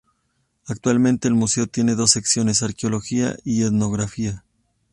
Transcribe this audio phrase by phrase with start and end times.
[0.65, 4.43] Actualmente el Museo tiene dos secciones: Arqueología y Etnografía.